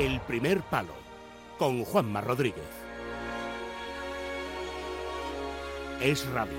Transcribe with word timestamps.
El 0.00 0.18
primer 0.22 0.62
palo 0.62 0.94
con 1.58 1.84
Juanma 1.84 2.22
Rodríguez. 2.22 2.64
Es 6.00 6.26
radio. 6.30 6.56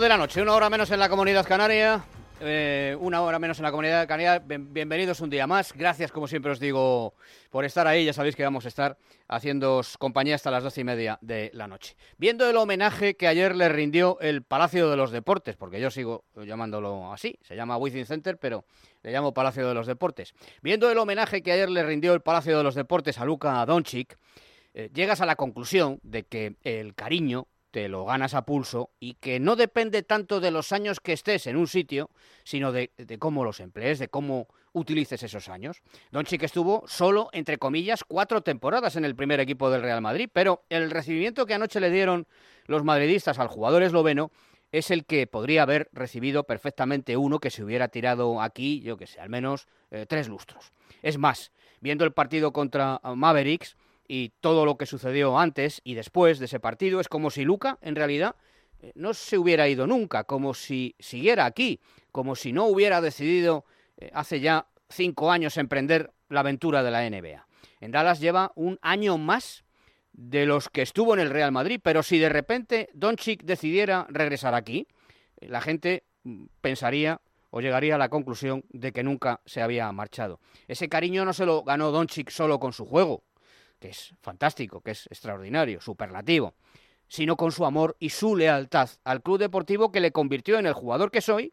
De 0.00 0.08
la 0.08 0.16
noche, 0.16 0.42
una 0.42 0.54
hora 0.54 0.70
menos 0.70 0.90
en 0.90 0.98
la 0.98 1.08
comunidad 1.08 1.46
canaria. 1.46 2.04
Eh, 2.40 2.96
una 3.00 3.22
hora 3.22 3.38
menos 3.38 3.58
en 3.58 3.64
la 3.64 3.70
comunidad 3.70 4.06
canaria. 4.06 4.38
bienvenidos 4.38 5.20
un 5.20 5.30
día 5.30 5.46
más. 5.46 5.72
Gracias, 5.72 6.12
como 6.12 6.28
siempre 6.28 6.52
os 6.52 6.60
digo, 6.60 7.14
por 7.50 7.64
estar 7.64 7.86
ahí. 7.86 8.04
Ya 8.04 8.12
sabéis 8.12 8.36
que 8.36 8.44
vamos 8.44 8.64
a 8.64 8.68
estar 8.68 8.96
haciendo 9.26 9.80
compañía 9.98 10.34
hasta 10.34 10.50
las 10.50 10.62
doce 10.62 10.82
y 10.82 10.84
media 10.84 11.18
de 11.20 11.50
la 11.54 11.66
noche. 11.66 11.96
Viendo 12.16 12.48
el 12.48 12.56
homenaje 12.56 13.16
que 13.16 13.26
ayer 13.26 13.56
le 13.56 13.68
rindió 13.68 14.18
el 14.20 14.42
Palacio 14.42 14.90
de 14.90 14.96
los 14.96 15.10
Deportes, 15.10 15.56
porque 15.56 15.80
yo 15.80 15.90
sigo 15.90 16.24
llamándolo 16.36 17.12
así, 17.12 17.38
se 17.42 17.56
llama 17.56 17.76
Within 17.76 18.06
Center, 18.06 18.38
pero 18.38 18.64
le 19.02 19.10
llamo 19.10 19.34
Palacio 19.34 19.66
de 19.66 19.74
los 19.74 19.86
Deportes. 19.86 20.34
Viendo 20.62 20.90
el 20.90 20.98
homenaje 20.98 21.42
que 21.42 21.52
ayer 21.52 21.70
le 21.70 21.82
rindió 21.82 22.14
el 22.14 22.20
Palacio 22.20 22.56
de 22.56 22.62
los 22.62 22.74
Deportes 22.74 23.18
a 23.18 23.24
Luka 23.24 23.64
Doncic, 23.66 24.18
eh, 24.74 24.90
llegas 24.92 25.20
a 25.20 25.26
la 25.26 25.36
conclusión 25.36 25.98
de 26.02 26.24
que 26.24 26.56
el 26.62 26.94
cariño 26.94 27.48
te 27.74 27.88
lo 27.88 28.04
ganas 28.04 28.34
a 28.34 28.46
pulso 28.46 28.92
y 29.00 29.14
que 29.14 29.40
no 29.40 29.56
depende 29.56 30.04
tanto 30.04 30.38
de 30.38 30.52
los 30.52 30.70
años 30.70 31.00
que 31.00 31.12
estés 31.12 31.48
en 31.48 31.56
un 31.56 31.66
sitio, 31.66 32.08
sino 32.44 32.70
de, 32.70 32.92
cómo 33.18 33.42
los 33.42 33.58
emplees, 33.58 33.98
de 33.98 34.06
cómo 34.06 34.46
utilices 34.72 35.24
esos 35.24 35.48
años. 35.48 35.82
Doncic 36.12 36.44
estuvo 36.44 36.84
solo, 36.86 37.30
entre 37.32 37.58
comillas, 37.58 38.04
cuatro 38.04 38.42
temporadas 38.42 38.94
en 38.94 39.04
el 39.04 39.16
primer 39.16 39.40
equipo 39.40 39.70
del 39.70 39.82
Real 39.82 40.00
Madrid, 40.00 40.30
pero 40.32 40.62
el 40.68 40.88
recibimiento 40.88 41.46
que 41.46 41.54
anoche 41.54 41.80
le 41.80 41.90
dieron 41.90 42.28
los 42.66 42.84
madridistas 42.84 43.40
al 43.40 43.48
jugador 43.48 43.82
esloveno 43.82 44.30
es 44.70 44.92
el 44.92 45.04
que 45.04 45.26
podría 45.26 45.64
haber 45.64 45.88
recibido 45.90 46.44
perfectamente 46.44 47.16
uno 47.16 47.40
que 47.40 47.50
se 47.50 47.64
hubiera 47.64 47.88
tirado 47.88 48.40
aquí, 48.40 48.82
yo 48.82 48.96
que 48.96 49.08
sé, 49.08 49.18
al 49.18 49.30
menos 49.30 49.66
eh, 49.90 50.06
tres 50.08 50.28
lustros. 50.28 50.72
Es 51.02 51.18
más, 51.18 51.50
viendo 51.80 52.04
el 52.04 52.12
partido 52.12 52.52
contra 52.52 53.00
Mavericks, 53.02 53.76
y 54.14 54.32
todo 54.40 54.64
lo 54.64 54.76
que 54.76 54.86
sucedió 54.86 55.36
antes 55.40 55.80
y 55.82 55.94
después 55.94 56.38
de 56.38 56.44
ese 56.44 56.60
partido 56.60 57.00
es 57.00 57.08
como 57.08 57.30
si 57.30 57.42
Luca, 57.42 57.78
en 57.82 57.96
realidad, 57.96 58.36
eh, 58.78 58.92
no 58.94 59.12
se 59.12 59.38
hubiera 59.38 59.66
ido 59.68 59.88
nunca, 59.88 60.22
como 60.22 60.54
si 60.54 60.94
siguiera 61.00 61.46
aquí, 61.46 61.80
como 62.12 62.36
si 62.36 62.52
no 62.52 62.66
hubiera 62.66 63.00
decidido 63.00 63.64
eh, 63.96 64.12
hace 64.14 64.38
ya 64.38 64.68
cinco 64.88 65.32
años 65.32 65.56
emprender 65.56 66.12
la 66.28 66.40
aventura 66.40 66.84
de 66.84 66.92
la 66.92 67.10
NBA. 67.10 67.44
En 67.80 67.90
Dallas 67.90 68.20
lleva 68.20 68.52
un 68.54 68.78
año 68.82 69.18
más 69.18 69.64
de 70.12 70.46
los 70.46 70.68
que 70.68 70.82
estuvo 70.82 71.14
en 71.14 71.18
el 71.18 71.30
Real 71.30 71.50
Madrid, 71.50 71.80
pero 71.82 72.04
si 72.04 72.20
de 72.20 72.28
repente 72.28 72.90
Doncic 72.94 73.42
decidiera 73.42 74.06
regresar 74.10 74.54
aquí, 74.54 74.86
eh, 75.40 75.48
la 75.48 75.60
gente 75.60 76.04
mm, 76.22 76.44
pensaría 76.60 77.20
o 77.50 77.60
llegaría 77.60 77.96
a 77.96 77.98
la 77.98 78.10
conclusión 78.10 78.64
de 78.68 78.92
que 78.92 79.02
nunca 79.02 79.40
se 79.44 79.60
había 79.60 79.90
marchado. 79.90 80.38
Ese 80.68 80.88
cariño 80.88 81.24
no 81.24 81.32
se 81.32 81.46
lo 81.46 81.64
ganó 81.64 81.90
Doncic 81.90 82.30
solo 82.30 82.60
con 82.60 82.72
su 82.72 82.86
juego, 82.86 83.24
que 83.78 83.88
es 83.88 84.14
fantástico, 84.20 84.80
que 84.80 84.92
es 84.92 85.06
extraordinario, 85.06 85.80
superlativo, 85.80 86.54
sino 87.08 87.36
con 87.36 87.52
su 87.52 87.64
amor 87.64 87.96
y 87.98 88.10
su 88.10 88.36
lealtad 88.36 88.90
al 89.04 89.22
club 89.22 89.38
deportivo 89.38 89.92
que 89.92 90.00
le 90.00 90.12
convirtió 90.12 90.58
en 90.58 90.66
el 90.66 90.72
jugador 90.72 91.10
que 91.10 91.20
soy 91.20 91.52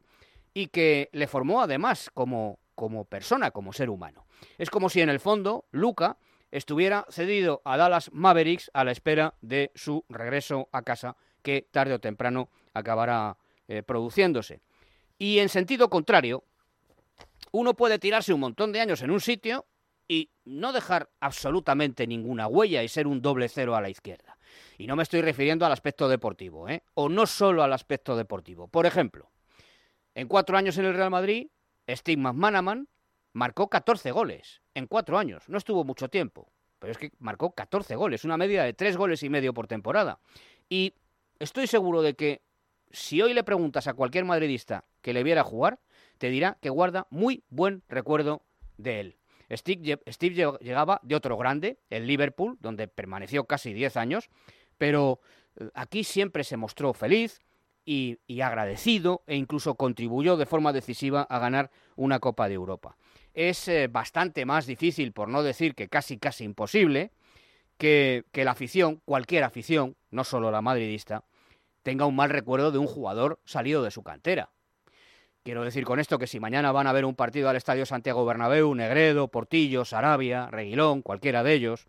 y 0.53 0.67
que 0.67 1.09
le 1.13 1.27
formó 1.27 1.61
además 1.61 2.09
como, 2.13 2.59
como 2.75 3.05
persona, 3.05 3.51
como 3.51 3.73
ser 3.73 3.89
humano. 3.89 4.25
Es 4.57 4.69
como 4.69 4.89
si 4.89 5.01
en 5.01 5.09
el 5.09 5.19
fondo 5.19 5.65
Luca 5.71 6.17
estuviera 6.51 7.05
cedido 7.09 7.61
a 7.63 7.77
Dallas 7.77 8.11
Mavericks 8.11 8.69
a 8.73 8.83
la 8.83 8.91
espera 8.91 9.35
de 9.41 9.71
su 9.75 10.03
regreso 10.09 10.67
a 10.71 10.81
casa, 10.81 11.15
que 11.41 11.67
tarde 11.71 11.93
o 11.93 11.99
temprano 11.99 12.49
acabará 12.73 13.37
eh, 13.67 13.83
produciéndose. 13.83 14.61
Y 15.17 15.39
en 15.39 15.49
sentido 15.49 15.89
contrario, 15.89 16.43
uno 17.51 17.73
puede 17.73 17.99
tirarse 17.99 18.33
un 18.33 18.39
montón 18.39 18.71
de 18.71 18.81
años 18.81 19.01
en 19.01 19.11
un 19.11 19.21
sitio 19.21 19.65
y 20.11 20.29
no 20.44 20.73
dejar 20.73 21.09
absolutamente 21.22 22.05
ninguna 22.05 22.45
huella 22.45 22.83
y 22.83 22.89
ser 22.89 23.07
un 23.07 23.22
doble 23.22 23.47
cero 23.47 23.77
a 23.77 23.81
la 23.81 23.88
izquierda. 23.88 24.38
Y 24.77 24.85
no 24.85 24.97
me 24.97 25.03
estoy 25.03 25.22
refiriendo 25.22 25.66
al 25.66 25.72
aspecto 25.72 26.09
deportivo, 26.09 26.67
¿eh? 26.67 26.83
o 26.95 27.07
no 27.07 27.25
solo 27.25 27.63
al 27.63 27.72
aspecto 27.72 28.17
deportivo. 28.17 28.67
Por 28.67 28.85
ejemplo, 28.85 29.31
en 30.13 30.27
cuatro 30.27 30.57
años 30.57 30.77
en 30.77 30.83
el 30.83 30.95
Real 30.95 31.11
Madrid, 31.11 31.47
Steve 31.88 32.22
McManaman 32.22 32.89
marcó 33.31 33.69
14 33.69 34.11
goles 34.11 34.61
en 34.75 34.85
cuatro 34.85 35.17
años. 35.17 35.47
No 35.47 35.57
estuvo 35.57 35.85
mucho 35.85 36.09
tiempo, 36.09 36.51
pero 36.79 36.91
es 36.91 36.97
que 36.97 37.13
marcó 37.19 37.51
14 37.51 37.95
goles, 37.95 38.25
una 38.25 38.35
media 38.35 38.63
de 38.63 38.73
tres 38.73 38.97
goles 38.97 39.23
y 39.23 39.29
medio 39.29 39.53
por 39.53 39.67
temporada. 39.67 40.19
Y 40.67 40.93
estoy 41.39 41.67
seguro 41.67 42.01
de 42.01 42.16
que 42.16 42.41
si 42.89 43.22
hoy 43.22 43.33
le 43.33 43.45
preguntas 43.45 43.88
a 43.88 43.93
cualquier 43.93 44.25
madridista 44.25 44.83
que 45.01 45.13
le 45.13 45.23
viera 45.23 45.45
jugar, 45.45 45.79
te 46.17 46.29
dirá 46.29 46.57
que 46.61 46.69
guarda 46.69 47.07
muy 47.11 47.45
buen 47.47 47.81
recuerdo 47.88 48.41
de 48.75 48.99
él. 48.99 49.20
Steve, 49.57 50.00
llegaba 50.62 51.00
de 51.03 51.16
otro 51.16 51.38
grande, 51.38 51.79
el 51.89 52.07
Liverpool, 52.07 52.57
donde 52.62 52.88
permaneció 52.88 53.45
casi 53.45 53.73
10 53.73 53.97
años, 53.97 54.29
pero 54.78 55.19
eh, 55.57 55.69
aquí 55.73 56.03
siempre 56.03 56.44
se 56.44 56.57
mostró 56.57 56.94
feliz 56.94 57.41
y, 57.84 58.19
agradecido 58.41 59.23
e 59.28 59.35
incluso 59.35 59.75
contribuyó 59.75 60.38
de 60.38 60.45
forma 60.45 60.72
decisiva 60.72 61.23
a 61.23 61.40
ganar 61.40 61.72
una 61.95 62.19
Copa 62.19 62.47
de 62.47 62.53
Europa. 62.53 62.97
Es 63.34 63.67
eh, 63.67 63.88
bastante 63.88 64.45
más 64.45 64.66
difícil, 64.66 65.11
por 65.11 65.28
no 65.28 65.44
decir 65.44 65.75
que 65.75 65.90
casi 65.90 66.17
casi 66.17 66.44
imposible, 66.44 67.11
que, 67.78 68.25
que 68.31 68.45
la 68.45 68.51
afición, 68.51 69.01
cualquier 69.06 69.44
afición, 69.44 69.95
no 70.11 70.23
solo 70.23 70.51
la 70.51 70.61
madridista, 70.61 71.25
tenga 71.84 72.06
un 72.06 72.16
mal 72.16 72.29
recuerdo 72.29 72.72
de 72.72 72.78
un 72.78 72.88
jugador 72.88 73.40
salido 73.45 73.84
de 73.84 73.91
su 73.91 74.03
cantera. 74.03 74.51
Quiero 75.44 75.63
decir 75.63 75.85
con 75.85 76.00
esto 76.00 76.19
que 76.19 76.28
si 76.28 76.40
mañana 76.40 76.72
van 76.72 76.85
a 76.85 76.94
ver 76.94 77.03
un 77.03 77.16
partido 77.16 77.50
al 77.50 77.56
Estadio 77.56 77.88
Santiago 77.88 78.24
Bernabéu, 78.25 78.75
Negredo, 78.75 79.28
Portillo, 79.28 79.85
Sarabia, 79.85 80.46
Reguilón, 80.52 81.02
cualquiera 81.02 81.41
de 81.41 81.53
ellos, 81.53 81.88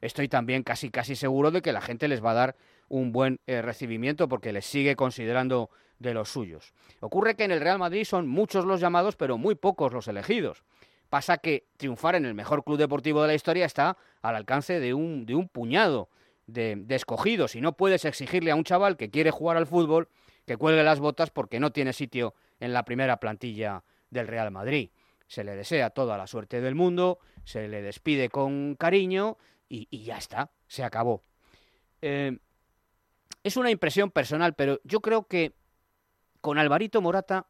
estoy 0.00 0.28
también 0.28 0.62
casi 0.62 0.90
casi 0.90 1.16
seguro 1.16 1.50
de 1.50 1.60
que 1.60 1.72
la 1.72 1.80
gente 1.80 2.06
les 2.06 2.24
va 2.24 2.30
a 2.30 2.34
dar 2.34 2.56
un 2.88 3.10
buen 3.10 3.40
eh, 3.48 3.62
recibimiento 3.62 4.28
porque 4.28 4.52
les 4.52 4.64
sigue 4.64 4.94
considerando 4.94 5.70
de 5.98 6.14
los 6.14 6.28
suyos. 6.28 6.72
Ocurre 7.00 7.34
que 7.34 7.42
en 7.42 7.50
el 7.50 7.60
Real 7.60 7.80
Madrid 7.80 8.04
son 8.04 8.28
muchos 8.28 8.64
los 8.64 8.80
llamados, 8.80 9.16
pero 9.16 9.38
muy 9.38 9.56
pocos 9.56 9.92
los 9.92 10.06
elegidos. 10.06 10.62
Pasa 11.08 11.38
que 11.38 11.66
triunfar 11.76 12.14
en 12.14 12.26
el 12.26 12.34
mejor 12.34 12.62
club 12.62 12.78
deportivo 12.78 13.22
de 13.22 13.28
la 13.28 13.34
historia 13.34 13.66
está 13.66 13.96
al 14.22 14.36
alcance 14.36 14.78
de 14.78 14.94
un, 14.94 15.26
de 15.26 15.34
un 15.34 15.48
puñado 15.48 16.10
de, 16.46 16.76
de 16.76 16.94
escogidos 16.94 17.56
y 17.56 17.60
no 17.60 17.72
puedes 17.72 18.04
exigirle 18.04 18.52
a 18.52 18.54
un 18.54 18.62
chaval 18.62 18.96
que 18.96 19.10
quiere 19.10 19.32
jugar 19.32 19.56
al 19.56 19.66
fútbol 19.66 20.08
que 20.46 20.56
cuelgue 20.56 20.82
las 20.82 21.00
botas 21.00 21.30
porque 21.30 21.60
no 21.60 21.72
tiene 21.72 21.92
sitio 21.92 22.34
en 22.60 22.72
la 22.72 22.84
primera 22.84 23.18
plantilla 23.18 23.84
del 24.10 24.28
Real 24.28 24.50
Madrid. 24.50 24.90
Se 25.26 25.44
le 25.44 25.56
desea 25.56 25.90
toda 25.90 26.18
la 26.18 26.26
suerte 26.26 26.60
del 26.60 26.74
mundo, 26.74 27.18
se 27.44 27.68
le 27.68 27.82
despide 27.82 28.28
con 28.28 28.76
cariño 28.76 29.38
y, 29.68 30.04
ya 30.04 30.18
está, 30.18 30.50
se 30.66 30.84
acabó. 30.84 31.24
Eh, 32.02 32.38
es 33.42 33.56
una 33.56 33.70
impresión 33.70 34.10
personal, 34.10 34.54
pero 34.54 34.80
yo 34.84 35.00
creo 35.00 35.26
que 35.26 35.54
con 36.40 36.58
Alvarito 36.58 37.00
Morata 37.00 37.46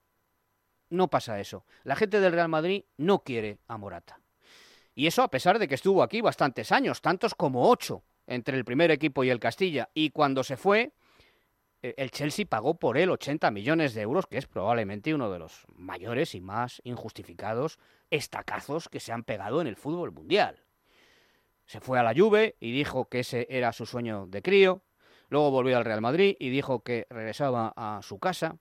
no 0.90 1.08
pasa 1.08 1.40
eso. 1.40 1.64
La 1.82 1.96
gente 1.96 2.20
del 2.20 2.32
Real 2.32 2.48
Madrid 2.48 2.84
no 2.96 3.24
quiere 3.24 3.58
a 3.66 3.76
Morata. 3.76 4.20
Y 4.94 5.06
eso 5.06 5.22
a 5.22 5.30
pesar 5.30 5.58
de 5.58 5.66
que 5.66 5.74
estuvo 5.74 6.02
aquí 6.02 6.20
bastantes 6.20 6.70
años, 6.70 7.02
tantos 7.02 7.34
como 7.34 7.68
ocho 7.68 8.04
entre 8.26 8.56
el 8.56 8.64
primer 8.64 8.90
equipo 8.90 9.24
y 9.24 9.30
el 9.30 9.40
Castilla. 9.40 9.90
Y 9.92 10.10
cuando 10.10 10.44
se 10.44 10.56
fue, 10.56 10.92
el 11.96 12.10
Chelsea 12.10 12.46
pagó 12.46 12.78
por 12.78 12.96
él 12.96 13.10
80 13.10 13.50
millones 13.50 13.92
de 13.92 14.00
euros, 14.00 14.26
que 14.26 14.38
es 14.38 14.46
probablemente 14.46 15.14
uno 15.14 15.30
de 15.30 15.38
los 15.38 15.66
mayores 15.76 16.34
y 16.34 16.40
más 16.40 16.80
injustificados 16.84 17.78
estacazos 18.10 18.88
que 18.88 19.00
se 19.00 19.12
han 19.12 19.22
pegado 19.22 19.60
en 19.60 19.66
el 19.66 19.76
fútbol 19.76 20.10
mundial. 20.10 20.62
Se 21.66 21.80
fue 21.80 21.98
a 21.98 22.02
la 22.02 22.14
Juve 22.14 22.56
y 22.58 22.72
dijo 22.72 23.08
que 23.08 23.20
ese 23.20 23.46
era 23.50 23.72
su 23.72 23.84
sueño 23.84 24.26
de 24.26 24.40
crío. 24.40 24.82
Luego 25.28 25.50
volvió 25.50 25.76
al 25.76 25.84
Real 25.84 26.00
Madrid 26.00 26.36
y 26.38 26.48
dijo 26.48 26.80
que 26.80 27.06
regresaba 27.10 27.72
a 27.76 28.00
su 28.02 28.18
casa. 28.18 28.56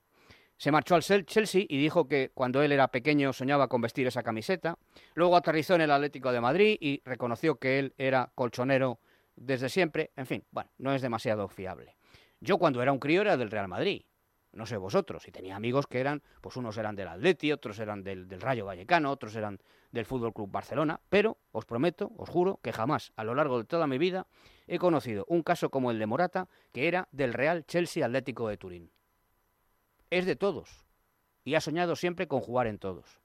Se 0.58 0.72
marchó 0.72 0.96
al 0.96 1.04
Chelsea 1.04 1.66
y 1.68 1.78
dijo 1.78 2.08
que 2.08 2.32
cuando 2.34 2.62
él 2.62 2.72
era 2.72 2.90
pequeño 2.90 3.34
soñaba 3.34 3.68
con 3.68 3.82
vestir 3.82 4.08
esa 4.08 4.24
camiseta. 4.24 4.78
Luego 5.14 5.36
aterrizó 5.36 5.76
en 5.76 5.82
el 5.82 5.92
Atlético 5.92 6.32
de 6.32 6.42
Madrid 6.42 6.78
y 6.80 7.02
reconoció 7.06 7.56
que 7.56 7.80
él 7.80 7.94
era 7.98 8.32
colchonero 8.36 9.00
desde 9.36 9.70
siempre. 9.70 10.12
En 10.16 10.26
fin, 10.26 10.44
bueno, 10.52 10.70
no 10.78 10.94
es 10.94 11.02
demasiado 11.02 11.48
fiable. 11.48 11.96
Yo 12.44 12.58
cuando 12.58 12.82
era 12.82 12.92
un 12.92 13.00
crío 13.00 13.22
era 13.22 13.38
del 13.38 13.50
Real 13.50 13.70
Madrid, 13.70 14.04
no 14.52 14.66
sé 14.66 14.76
vosotros, 14.76 15.26
y 15.30 15.32
tenía 15.32 15.56
amigos 15.56 15.88
que 15.88 16.02
eran, 16.02 16.22
pues 16.42 16.58
unos 16.58 16.78
eran 16.78 16.94
del 16.94 17.08
Atleti, 17.08 17.54
otros 17.54 17.80
eran 17.80 18.04
del, 18.04 18.30
Rayo 18.30 18.66
Vallecano, 18.66 19.12
otros 19.12 19.34
eran 19.38 19.62
del 19.94 20.06
Fútbol 20.06 20.34
Club 20.34 20.52
Barcelona, 20.52 21.00
pero 21.08 21.38
os 21.54 21.64
prometo, 21.64 22.12
os 22.18 22.28
juro, 22.28 22.60
que 22.62 22.74
jamás 22.74 23.14
a 23.16 23.24
lo 23.24 23.34
largo 23.34 23.60
de 23.60 23.64
toda 23.64 23.88
mi 23.88 23.98
vida 23.98 24.28
he 24.68 24.78
conocido 24.78 25.24
un 25.30 25.42
caso 25.42 25.70
como 25.70 25.90
el 25.90 26.00
de 26.00 26.06
Morata, 26.06 26.50
que 26.74 26.90
era 26.90 27.08
del 27.14 27.32
Real 27.32 27.66
Chelsea 27.66 28.06
Atlético 28.06 28.50
de 28.50 28.58
Turín. 28.58 28.92
es 30.10 30.26
de 30.26 30.36
todos 30.36 30.86
y 31.46 31.56
ha 31.56 31.62
soñado 31.62 31.96
siempre 31.96 32.28
con 32.28 32.42
jugar 32.42 32.68
en 32.68 32.78
todos. 32.78 33.22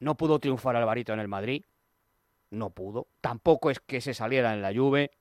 No 0.00 0.18
pudo 0.18 0.38
triunfar 0.38 0.76
Alvarito 0.76 1.14
en 1.14 1.20
el 1.20 1.28
Madrid, 1.28 1.64
no 2.50 2.68
pudo. 2.68 3.08
Tampoco 3.22 3.70
es 3.70 3.80
que 3.80 4.02
se 4.02 4.12
saliera 4.12 4.52
en 4.52 4.60
la 4.60 4.74
Juve. 4.74 5.12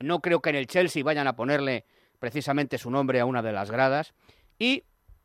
No 0.00 0.20
creo 0.20 0.42
que 0.42 0.50
en 0.50 0.56
el 0.56 0.66
Chelsea 0.66 1.04
vayan 1.04 1.28
a 1.28 1.36
ponerle 1.36 1.84
precisamente 2.24 2.78
su 2.78 2.90
nombre 2.90 3.20
a 3.20 3.26
una 3.26 3.42
de 3.42 3.52
las 3.52 3.70
gradas. 3.70 4.14
Y 4.58 4.84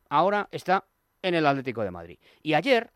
ahora 0.10 0.50
está 0.52 0.84
en 1.22 1.34
el 1.34 1.46
Atlético 1.46 1.82
de 1.82 1.92
Madrid. 1.92 2.20
Y 2.44 2.56
ayer, 2.56 2.92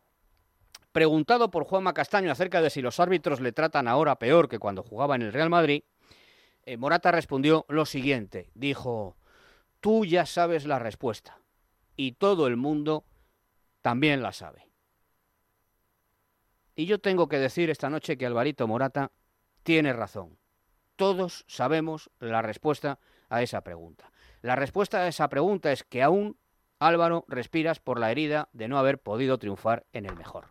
preguntado 0.91 1.49
por 1.49 1.63
Juanma 1.63 1.93
Castaño 1.93 2.29
acerca 2.29 2.59
de 2.61 2.69
si 2.69 2.81
los 2.81 2.99
árbitros 2.99 3.39
le 3.39 3.53
tratan 3.53 3.87
ahora 3.87 4.19
peor 4.19 4.49
que 4.49 4.59
cuando 4.59 4.83
jugaba 4.83 5.15
en 5.15 5.21
el 5.21 5.31
Real 5.31 5.49
Madrid, 5.49 5.83
eh, 6.65 6.75
Morata 6.75 7.13
respondió 7.13 7.65
lo 7.69 7.85
siguiente. 7.85 8.51
Dijo, 8.55 9.15
tú 9.79 10.03
ya 10.03 10.25
sabes 10.25 10.65
la 10.65 10.79
respuesta. 10.79 11.39
Y 11.95 12.11
todo 12.11 12.47
el 12.47 12.57
mundo 12.57 13.05
también 13.81 14.21
la 14.21 14.33
sabe. 14.33 14.67
Y 16.75 16.87
yo 16.87 16.99
tengo 16.99 17.29
que 17.29 17.39
decir 17.39 17.69
esta 17.69 17.89
noche 17.89 18.17
que 18.17 18.25
Alvarito 18.25 18.67
Morata 18.67 19.11
tiene 19.63 19.93
razón. 19.93 20.37
Todos 20.97 21.45
sabemos 21.47 22.09
la 22.19 22.41
respuesta 22.41 22.99
a 23.33 23.41
esa 23.41 23.61
pregunta. 23.61 24.11
La 24.41 24.55
respuesta 24.55 24.99
a 24.99 25.07
esa 25.07 25.27
pregunta 25.27 25.71
es 25.71 25.83
que 25.83 26.03
aún, 26.03 26.37
Álvaro, 26.77 27.25
respiras 27.27 27.79
por 27.79 27.99
la 27.99 28.11
herida 28.11 28.49
de 28.53 28.67
no 28.67 28.77
haber 28.77 28.99
podido 28.99 29.39
triunfar 29.39 29.85
en 29.91 30.05
el 30.05 30.15
mejor. 30.15 30.49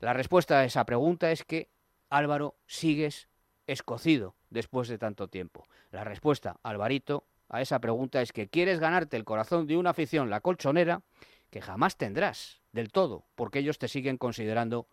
La 0.00 0.12
respuesta 0.12 0.58
a 0.58 0.64
esa 0.64 0.84
pregunta 0.84 1.30
es 1.30 1.44
que, 1.44 1.70
Álvaro, 2.10 2.56
sigues 2.66 3.28
escocido 3.68 4.34
después 4.50 4.88
de 4.88 4.98
tanto 4.98 5.28
tiempo. 5.28 5.68
La 5.92 6.02
respuesta, 6.02 6.58
Alvarito, 6.64 7.24
a 7.48 7.62
esa 7.62 7.78
pregunta 7.78 8.20
es 8.20 8.32
que 8.32 8.48
quieres 8.48 8.80
ganarte 8.80 9.16
el 9.16 9.24
corazón 9.24 9.68
de 9.68 9.76
una 9.76 9.90
afición, 9.90 10.28
la 10.28 10.40
colchonera, 10.40 11.02
que 11.50 11.60
jamás 11.60 11.96
tendrás 11.96 12.62
del 12.72 12.90
todo, 12.90 13.26
porque 13.36 13.60
ellos 13.60 13.78
te 13.78 13.86
siguen 13.86 14.16
considerando 14.16 14.88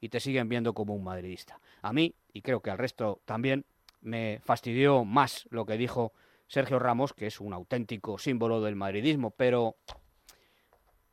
y 0.00 0.08
te 0.08 0.20
siguen 0.20 0.48
viendo 0.48 0.72
como 0.72 0.94
un 0.94 1.04
madridista. 1.04 1.60
A 1.82 1.92
mí, 1.92 2.14
y 2.32 2.40
creo 2.40 2.62
que 2.62 2.70
al 2.70 2.78
resto 2.78 3.20
también, 3.26 3.66
me 4.00 4.40
fastidió 4.44 5.04
más 5.04 5.46
lo 5.50 5.66
que 5.66 5.76
dijo 5.76 6.14
Sergio 6.48 6.78
Ramos, 6.78 7.12
que 7.12 7.26
es 7.26 7.40
un 7.40 7.52
auténtico 7.52 8.18
símbolo 8.18 8.60
del 8.62 8.74
madridismo, 8.74 9.30
pero 9.30 9.76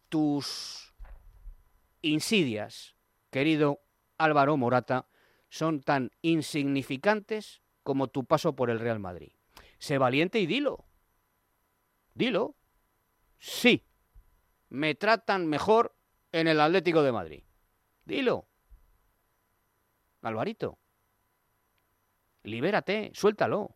tus 0.10 0.96
insidias, 2.02 2.96
querido 3.30 3.82
Álvaro 4.18 4.56
Morata, 4.56 5.08
son 5.50 5.82
tan 5.82 6.12
insignificantes 6.22 7.62
como 7.84 8.08
tu 8.08 8.26
paso 8.26 8.56
por 8.56 8.70
el 8.70 8.80
Real 8.80 9.00
Madrid. 9.00 9.34
Sé 9.78 9.98
valiente 9.98 10.40
y 10.40 10.46
dilo. 10.46 10.86
Dilo. 12.14 12.56
Sí. 13.38 13.86
Me 14.70 14.96
tratan 14.96 15.48
mejor 15.48 15.96
en 16.32 16.48
el 16.48 16.62
Atlético 16.62 17.04
de 17.04 17.12
Madrid. 17.12 17.44
Dilo. 18.06 18.48
Alvarito. 20.22 20.80
Libérate, 22.44 23.12
suéltalo. 23.14 23.76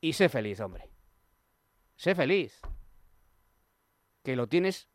Y 0.00 0.12
sé 0.12 0.28
feliz, 0.28 0.60
hombre. 0.60 0.90
Sé 1.96 2.14
feliz. 2.14 2.60
Que 4.22 4.36
lo 4.36 4.46
tienes 4.46 4.88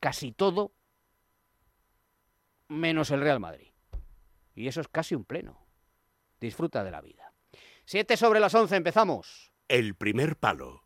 casi 0.00 0.32
todo 0.32 0.74
menos 2.68 3.10
el 3.10 3.20
Real 3.20 3.40
Madrid. 3.40 3.72
Y 4.54 4.68
eso 4.68 4.80
es 4.80 4.88
casi 4.88 5.14
un 5.14 5.24
pleno. 5.24 5.66
Disfruta 6.40 6.84
de 6.84 6.90
la 6.90 7.00
vida. 7.00 7.32
Siete 7.84 8.16
sobre 8.16 8.40
las 8.40 8.54
once, 8.54 8.76
empezamos. 8.76 9.52
El 9.66 9.94
primer 9.94 10.36
palo 10.36 10.76